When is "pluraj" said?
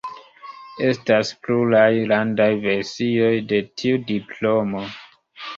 1.47-1.85